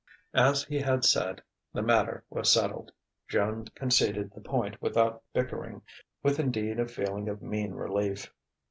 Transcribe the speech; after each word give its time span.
As 0.33 0.63
he 0.63 0.79
had 0.79 1.05
said, 1.05 1.43
the 1.73 1.83
matter 1.83 2.25
was 2.31 2.51
settled. 2.51 2.91
Joan 3.27 3.65
conceded 3.75 4.31
the 4.33 4.41
point 4.41 4.81
without 4.81 5.21
bickering, 5.31 5.83
with 6.23 6.39
indeed 6.39 6.79
a 6.79 6.87
feeling 6.87 7.29
of 7.29 7.43
mean 7.43 7.75
relief. 7.75 8.33